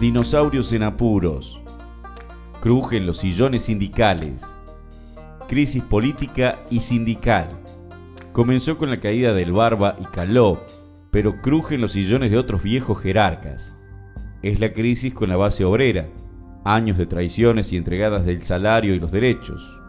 Dinosaurios 0.00 0.72
en 0.72 0.84
apuros. 0.84 1.60
Crujen 2.60 3.04
los 3.04 3.18
sillones 3.18 3.62
sindicales. 3.64 4.42
Crisis 5.48 5.82
política 5.82 6.60
y 6.70 6.78
sindical. 6.78 7.48
Comenzó 8.32 8.78
con 8.78 8.90
la 8.90 9.00
caída 9.00 9.32
del 9.32 9.52
Barba 9.52 9.96
y 10.00 10.04
Caló, 10.04 10.64
pero 11.10 11.42
crujen 11.42 11.80
los 11.80 11.92
sillones 11.92 12.30
de 12.30 12.38
otros 12.38 12.62
viejos 12.62 13.00
jerarcas. 13.00 13.74
Es 14.40 14.60
la 14.60 14.72
crisis 14.72 15.12
con 15.12 15.30
la 15.30 15.36
base 15.36 15.64
obrera, 15.64 16.06
años 16.64 16.96
de 16.96 17.06
traiciones 17.06 17.72
y 17.72 17.76
entregadas 17.76 18.24
del 18.24 18.42
salario 18.42 18.94
y 18.94 19.00
los 19.00 19.10
derechos. 19.10 19.80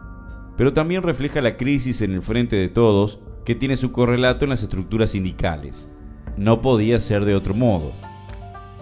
Pero 0.56 0.72
también 0.72 1.04
refleja 1.04 1.40
la 1.40 1.56
crisis 1.56 2.02
en 2.02 2.14
el 2.14 2.22
frente 2.22 2.56
de 2.56 2.68
todos, 2.68 3.20
que 3.44 3.54
tiene 3.54 3.76
su 3.76 3.92
correlato 3.92 4.44
en 4.44 4.50
las 4.50 4.64
estructuras 4.64 5.12
sindicales. 5.12 5.88
No 6.36 6.60
podía 6.62 6.98
ser 6.98 7.24
de 7.24 7.36
otro 7.36 7.54
modo. 7.54 7.92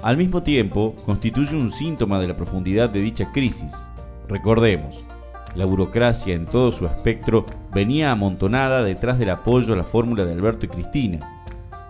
Al 0.03 0.17
mismo 0.17 0.45
tiempo, 0.45 0.95
constituye 1.05 1.57
un 1.57 1.73
síntoma 1.73 2.21
de 2.21 2.29
la 2.29 2.37
profundidad 2.37 2.89
de 2.89 3.01
dicha 3.01 3.33
crisis. 3.33 3.89
Recordemos, 4.29 5.03
la 5.57 5.65
burocracia 5.65 6.37
en 6.37 6.47
todo 6.47 6.71
su 6.71 6.87
espectro 6.87 7.45
venía 7.75 8.13
amontonada 8.13 8.85
detrás 8.85 9.19
del 9.19 9.31
apoyo 9.31 9.75
a 9.75 9.77
la 9.77 9.83
fórmula 9.83 10.25
de 10.25 10.33
Alberto 10.33 10.67
y 10.67 10.69
Cristina. 10.69 11.45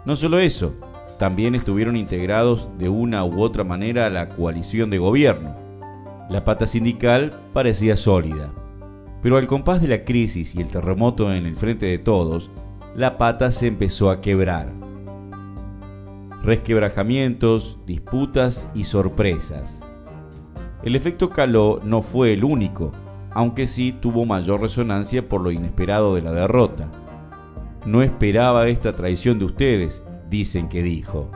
No 0.07 0.17
solo 0.17 0.39
eso, 0.39 0.75
también 1.19 1.55
estuvieron 1.55 1.97
integrados 1.97 2.69
de 2.79 2.89
una 2.89 3.25
u 3.25 3.43
otra 3.43 3.63
manera 3.63 4.07
a 4.07 4.11
la 4.11 4.31
coalición 4.31 4.89
de 4.89 4.99
gobierno. 4.99 5.55
La 6.31 6.45
pata 6.45 6.67
sindical 6.67 7.35
parecía 7.53 7.97
sólida, 7.97 8.49
pero 9.21 9.37
al 9.37 9.47
compás 9.47 9.83
de 9.83 9.89
la 9.89 10.05
crisis 10.05 10.55
y 10.55 10.63
el 10.63 10.69
terremoto 10.69 11.33
en 11.33 11.45
el 11.45 11.57
frente 11.57 11.87
de 11.87 11.99
todos, 11.99 12.51
la 12.95 13.19
pata 13.19 13.51
se 13.51 13.67
empezó 13.67 14.11
a 14.11 14.23
quebrar 14.23 14.78
resquebrajamientos, 16.49 17.79
disputas 17.85 18.71
y 18.75 18.85
sorpresas. 18.85 19.83
El 20.83 20.97
efecto 20.97 21.29
Caló 21.29 21.79
no 21.85 22.01
fue 22.01 22.33
el 22.33 22.43
único, 22.43 22.91
aunque 23.33 23.67
sí 23.67 23.93
tuvo 23.93 24.25
mayor 24.25 24.63
resonancia 24.63 25.29
por 25.29 25.43
lo 25.43 25.51
inesperado 25.51 26.15
de 26.15 26.23
la 26.23 26.33
derrota. 26.33 26.91
No 27.85 28.01
esperaba 28.03 28.67
esta 28.69 28.97
traición 28.97 29.39
de 29.39 29.45
ustedes, 29.45 30.03
dicen 30.31 30.71
que 30.71 30.83
dijo. 30.83 31.31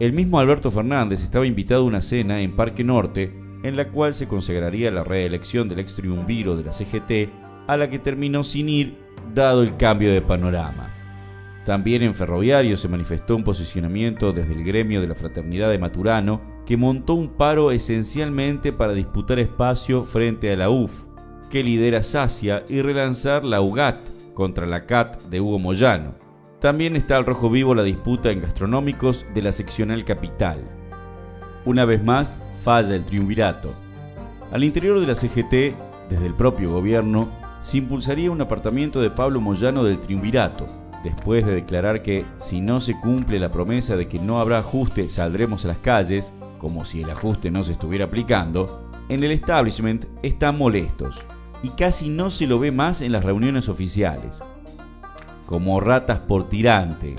El 0.00 0.14
mismo 0.14 0.38
Alberto 0.38 0.70
Fernández 0.70 1.22
estaba 1.22 1.44
invitado 1.44 1.82
a 1.82 1.88
una 1.88 2.00
cena 2.00 2.40
en 2.40 2.56
Parque 2.56 2.84
Norte, 2.84 3.38
en 3.62 3.76
la 3.76 3.90
cual 3.90 4.14
se 4.14 4.26
consagraría 4.26 4.90
la 4.90 5.04
reelección 5.04 5.68
del 5.68 5.80
ex 5.80 5.96
triunviro 5.96 6.56
de 6.56 6.64
la 6.64 6.72
CGT, 6.72 7.30
a 7.66 7.76
la 7.76 7.90
que 7.90 7.98
terminó 7.98 8.42
sin 8.42 8.70
ir, 8.70 8.96
dado 9.34 9.62
el 9.62 9.76
cambio 9.76 10.10
de 10.10 10.22
panorama. 10.22 10.87
También 11.68 12.02
en 12.02 12.14
Ferroviario 12.14 12.78
se 12.78 12.88
manifestó 12.88 13.36
un 13.36 13.44
posicionamiento 13.44 14.32
desde 14.32 14.54
el 14.54 14.64
gremio 14.64 15.02
de 15.02 15.06
la 15.06 15.14
Fraternidad 15.14 15.68
de 15.68 15.78
Maturano, 15.78 16.40
que 16.64 16.78
montó 16.78 17.12
un 17.12 17.28
paro 17.28 17.72
esencialmente 17.72 18.72
para 18.72 18.94
disputar 18.94 19.38
espacio 19.38 20.02
frente 20.02 20.50
a 20.50 20.56
la 20.56 20.70
UF, 20.70 21.04
que 21.50 21.62
lidera 21.62 22.02
Sacia, 22.02 22.64
y 22.70 22.80
relanzar 22.80 23.44
la 23.44 23.60
UGAT 23.60 23.98
contra 24.32 24.64
la 24.64 24.86
CAT 24.86 25.24
de 25.24 25.42
Hugo 25.42 25.58
Moyano. 25.58 26.14
También 26.58 26.96
está 26.96 27.18
al 27.18 27.26
rojo 27.26 27.50
vivo 27.50 27.74
la 27.74 27.82
disputa 27.82 28.30
en 28.30 28.40
gastronómicos 28.40 29.26
de 29.34 29.42
la 29.42 29.52
seccional 29.52 30.06
capital. 30.06 30.64
Una 31.66 31.84
vez 31.84 32.02
más, 32.02 32.40
falla 32.64 32.94
el 32.94 33.04
triunvirato. 33.04 33.74
Al 34.52 34.64
interior 34.64 35.00
de 35.00 35.06
la 35.06 35.14
CGT, 35.14 35.76
desde 36.08 36.26
el 36.26 36.32
propio 36.32 36.72
gobierno, 36.72 37.28
se 37.60 37.76
impulsaría 37.76 38.30
un 38.30 38.40
apartamiento 38.40 39.02
de 39.02 39.10
Pablo 39.10 39.42
Moyano 39.42 39.84
del 39.84 39.98
triunvirato, 39.98 40.87
después 41.04 41.44
de 41.46 41.54
declarar 41.54 42.02
que 42.02 42.24
si 42.38 42.60
no 42.60 42.80
se 42.80 42.98
cumple 42.98 43.38
la 43.38 43.52
promesa 43.52 43.96
de 43.96 44.08
que 44.08 44.18
no 44.18 44.40
habrá 44.40 44.58
ajuste 44.58 45.08
saldremos 45.08 45.64
a 45.64 45.68
las 45.68 45.78
calles, 45.78 46.32
como 46.58 46.84
si 46.84 47.02
el 47.02 47.10
ajuste 47.10 47.50
no 47.50 47.62
se 47.62 47.72
estuviera 47.72 48.06
aplicando, 48.06 48.90
en 49.08 49.22
el 49.24 49.30
establishment 49.30 50.06
están 50.22 50.58
molestos 50.58 51.24
y 51.62 51.70
casi 51.70 52.08
no 52.08 52.30
se 52.30 52.46
lo 52.46 52.58
ve 52.58 52.70
más 52.72 53.00
en 53.02 53.12
las 53.12 53.24
reuniones 53.24 53.68
oficiales. 53.68 54.42
Como 55.46 55.80
ratas 55.80 56.18
por 56.18 56.48
tirante. 56.48 57.16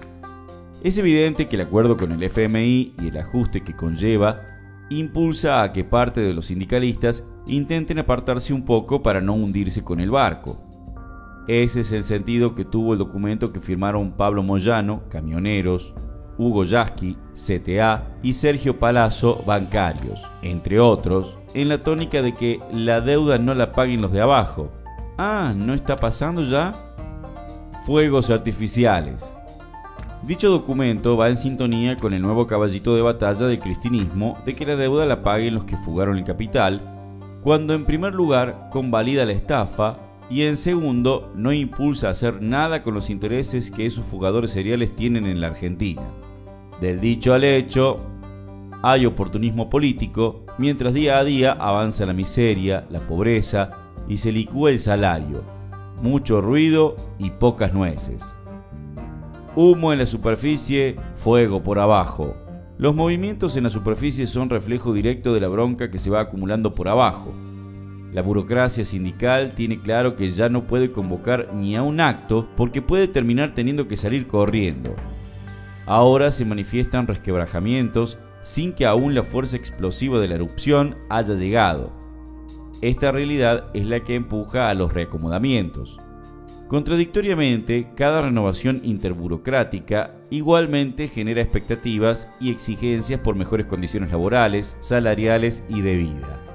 Es 0.83 0.97
evidente 0.97 1.47
que 1.47 1.55
el 1.55 1.63
acuerdo 1.63 1.97
con 1.97 2.11
el 2.11 2.23
FMI 2.23 2.93
y 3.01 3.07
el 3.07 3.17
ajuste 3.17 3.61
que 3.61 3.75
conlleva 3.75 4.41
impulsa 4.89 5.61
a 5.61 5.73
que 5.73 5.83
parte 5.83 6.21
de 6.21 6.33
los 6.33 6.47
sindicalistas 6.47 7.23
intenten 7.47 7.99
apartarse 7.99 8.53
un 8.53 8.65
poco 8.65 9.03
para 9.03 9.21
no 9.21 9.33
hundirse 9.33 9.83
con 9.83 9.99
el 9.99 10.11
barco. 10.11 10.68
Ese 11.49 11.81
es 11.81 11.91
el 11.91 12.03
sentido 12.03 12.53
que 12.53 12.63
tuvo 12.63 12.93
el 12.93 12.99
documento 12.99 13.51
que 13.51 13.59
firmaron 13.59 14.11
Pablo 14.11 14.43
Moyano, 14.43 15.01
camioneros, 15.09 15.95
Hugo 16.37 16.63
Yasky, 16.63 17.17
CTA 17.33 18.19
y 18.21 18.33
Sergio 18.33 18.77
Palazzo, 18.77 19.41
bancarios, 19.47 20.29
entre 20.43 20.79
otros, 20.79 21.39
en 21.55 21.69
la 21.69 21.81
tónica 21.81 22.21
de 22.21 22.35
que 22.35 22.59
la 22.71 23.01
deuda 23.01 23.39
no 23.39 23.55
la 23.55 23.71
paguen 23.71 23.99
los 23.99 24.11
de 24.11 24.21
abajo. 24.21 24.69
Ah, 25.17 25.51
¿no 25.57 25.73
está 25.73 25.95
pasando 25.95 26.43
ya? 26.43 26.75
Fuegos 27.83 28.29
artificiales. 28.29 29.35
Dicho 30.21 30.51
documento 30.51 31.17
va 31.17 31.29
en 31.29 31.37
sintonía 31.37 31.97
con 31.97 32.13
el 32.13 32.21
nuevo 32.21 32.45
caballito 32.45 32.95
de 32.95 33.01
batalla 33.01 33.47
del 33.47 33.59
cristinismo 33.59 34.37
de 34.45 34.53
que 34.53 34.67
la 34.67 34.75
deuda 34.75 35.07
la 35.07 35.23
paguen 35.23 35.55
los 35.55 35.65
que 35.65 35.77
fugaron 35.77 36.15
el 36.15 36.25
capital, 36.25 36.79
cuando 37.41 37.73
en 37.73 37.85
primer 37.85 38.13
lugar 38.13 38.69
convalida 38.69 39.25
la 39.25 39.31
estafa 39.31 40.08
y 40.29 40.43
en 40.43 40.57
segundo, 40.57 41.31
no 41.35 41.51
impulsa 41.51 42.07
a 42.07 42.11
hacer 42.11 42.41
nada 42.41 42.83
con 42.83 42.93
los 42.93 43.09
intereses 43.09 43.71
que 43.71 43.87
esos 43.87 44.05
fugadores 44.05 44.51
seriales 44.51 44.95
tienen 44.95 45.25
en 45.25 45.41
la 45.41 45.47
Argentina. 45.47 46.03
Del 46.79 46.99
dicho 46.99 47.33
al 47.33 47.43
hecho, 47.43 47.99
hay 48.83 49.07
oportunismo 49.07 49.69
político, 49.69 50.45
mientras 50.59 50.93
día 50.93 51.17
a 51.17 51.23
día 51.23 51.53
avanza 51.53 52.05
la 52.05 52.13
miseria, 52.13 52.85
la 52.91 52.99
pobreza 52.99 53.71
y 54.07 54.17
se 54.17 54.31
licúa 54.31 54.69
el 54.69 54.77
salario. 54.77 55.43
Mucho 56.01 56.41
ruido 56.41 56.95
y 57.17 57.31
pocas 57.31 57.73
nueces. 57.73 58.35
Humo 59.55 59.91
en 59.91 59.99
la 59.99 60.05
superficie, 60.05 60.95
fuego 61.15 61.63
por 61.63 61.79
abajo. 61.79 62.35
Los 62.77 62.95
movimientos 62.95 63.57
en 63.57 63.63
la 63.63 63.69
superficie 63.71 64.27
son 64.27 64.49
reflejo 64.49 64.93
directo 64.93 65.33
de 65.33 65.41
la 65.41 65.47
bronca 65.47 65.89
que 65.89 65.97
se 65.97 66.11
va 66.11 66.21
acumulando 66.21 66.75
por 66.75 66.87
abajo 66.87 67.33
la 68.13 68.23
burocracia 68.23 68.85
sindical 68.85 69.53
tiene 69.53 69.79
claro 69.79 70.15
que 70.15 70.29
ya 70.29 70.49
no 70.49 70.65
puede 70.65 70.91
convocar 70.91 71.53
ni 71.53 71.75
a 71.75 71.83
un 71.83 72.01
acto 72.01 72.47
porque 72.55 72.81
puede 72.81 73.07
terminar 73.07 73.53
teniendo 73.53 73.87
que 73.87 73.97
salir 73.97 74.25
corriendo. 74.25 74.95
Ahora 75.85 76.31
se 76.31 76.45
manifiestan 76.45 77.07
resquebrajamientos 77.07 78.17
sin 78.41 78.73
que 78.73 78.85
aún 78.85 79.13
la 79.13 79.23
fuerza 79.23 79.57
explosiva 79.57 80.19
de 80.19 80.27
la 80.27 80.35
erupción 80.35 80.95
haya 81.09 81.35
llegado. 81.35 81.91
Esta 82.81 83.11
realidad 83.11 83.65
es 83.73 83.85
la 83.85 83.99
que 83.99 84.15
empuja 84.15 84.69
a 84.69 84.73
los 84.73 84.93
reacomodamientos. 84.93 85.99
Contradictoriamente, 86.67 87.89
cada 87.95 88.21
renovación 88.21 88.81
interburocrática 88.83 90.15
igualmente 90.29 91.07
genera 91.07 91.41
expectativas 91.41 92.29
y 92.39 92.51
exigencias 92.51 93.19
por 93.19 93.35
mejores 93.35 93.65
condiciones 93.65 94.11
laborales, 94.11 94.77
salariales 94.79 95.63
y 95.67 95.81
de 95.81 95.95
vida 95.95 96.48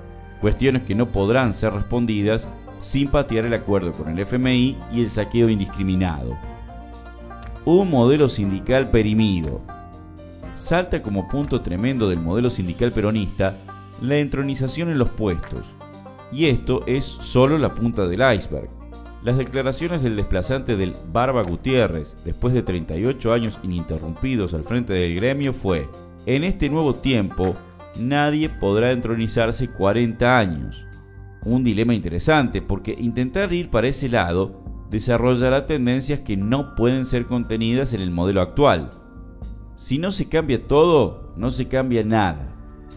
cuestiones 0.45 0.83
que 0.83 0.95
no 0.95 1.11
podrán 1.11 1.55
ser 1.55 1.73
respondidas 1.73 2.51
sin 2.79 3.09
patear 3.09 3.47
el 3.47 3.55
acuerdo 3.55 3.95
con 3.95 4.11
el 4.11 4.19
FMI 4.19 4.77
y 4.93 5.01
el 5.01 5.09
saqueo 5.09 5.49
indiscriminado. 5.49 6.37
Un 7.65 7.89
modelo 7.89 8.29
sindical 8.29 8.91
perimido. 8.91 9.63
Salta 10.55 11.01
como 11.01 11.29
punto 11.29 11.63
tremendo 11.63 12.11
del 12.11 12.21
modelo 12.21 12.51
sindical 12.51 12.93
peronista 12.93 13.57
la 14.03 14.19
entronización 14.19 14.91
en 14.91 14.99
los 14.99 15.09
puestos. 15.09 15.73
Y 16.31 16.45
esto 16.45 16.83
es 16.87 17.07
solo 17.07 17.57
la 17.57 17.73
punta 17.73 18.07
del 18.07 18.21
iceberg. 18.37 18.69
Las 19.23 19.39
declaraciones 19.39 20.03
del 20.03 20.15
desplazante 20.15 20.77
del 20.77 20.95
Barba 21.11 21.43
Gutiérrez, 21.43 22.19
después 22.23 22.53
de 22.53 22.63
38 22.63 23.33
años 23.33 23.59
ininterrumpidos 23.63 24.53
al 24.53 24.65
frente 24.65 24.93
del 24.93 25.15
gremio, 25.15 25.55
fue, 25.55 25.89
en 26.27 26.45
este 26.45 26.69
nuevo 26.69 26.97
tiempo, 26.97 27.57
nadie 27.99 28.49
podrá 28.49 28.93
entronizarse 28.93 29.69
40 29.69 30.39
años. 30.39 30.87
Un 31.45 31.63
dilema 31.63 31.95
interesante 31.95 32.63
porque 32.63 32.97
intentar 32.99 33.53
ir 33.53 33.71
para 33.71 33.89
ese 33.89 34.09
lado 34.09 34.63
desarrollará 34.91 35.67
tendencias 35.67 36.21
que 36.21 36.37
no 36.37 36.75
pueden 36.75 37.05
ser 37.05 37.27
contenidas 37.27 37.93
en 37.93 38.01
el 38.01 38.11
modelo 38.11 38.41
actual. 38.41 38.91
Si 39.77 39.99
no 39.99 40.11
se 40.11 40.29
cambia 40.29 40.67
todo, 40.67 41.33
no 41.37 41.51
se 41.51 41.69
cambia 41.69 42.05
nada. 42.05 42.47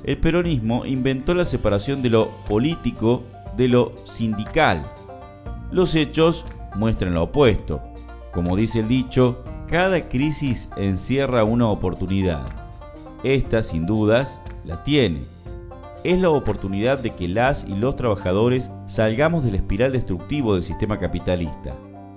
El 0.03 0.19
peronismo 0.19 0.85
inventó 0.85 1.33
la 1.33 1.43
separación 1.43 2.01
de 2.01 2.11
lo 2.11 2.29
político 2.47 3.23
de 3.57 3.67
lo 3.67 3.93
sindical. 4.05 4.85
Los 5.71 5.95
hechos 5.95 6.45
muestran 6.75 7.15
lo 7.15 7.23
opuesto. 7.23 7.81
Como 8.31 8.55
dice 8.55 8.81
el 8.81 8.87
dicho, 8.87 9.43
cada 9.67 10.07
crisis 10.07 10.69
encierra 10.77 11.43
una 11.43 11.67
oportunidad. 11.67 12.45
Esta, 13.23 13.63
sin 13.63 13.85
dudas, 13.85 14.39
la 14.67 14.83
tiene. 14.83 15.21
Es 16.03 16.19
la 16.19 16.29
oportunidad 16.29 16.99
de 16.99 17.15
que 17.15 17.27
las 17.27 17.63
y 17.63 17.73
los 17.75 17.95
trabajadores 17.95 18.69
salgamos 18.85 19.43
del 19.43 19.55
espiral 19.55 19.91
destructivo 19.91 20.53
del 20.53 20.63
sistema 20.63 20.99
capitalista. 20.99 21.75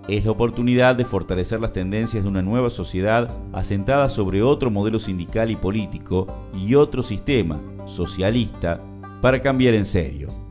es 0.08 0.24
la 0.24 0.32
oportunidad 0.32 0.96
de 0.96 1.04
fortalecer 1.04 1.60
las 1.60 1.72
tendencias 1.72 2.24
de 2.24 2.28
una 2.28 2.42
nueva 2.42 2.68
sociedad 2.68 3.30
asentada 3.52 4.08
sobre 4.08 4.42
otro 4.42 4.70
modelo 4.70 4.98
sindical 4.98 5.52
y 5.52 5.56
político 5.56 6.26
y 6.52 6.74
otro 6.74 7.04
sistema 7.04 7.60
socialista 7.86 8.82
para 9.20 9.40
cambiar 9.40 9.74
en 9.74 9.84
serio. 9.84 10.49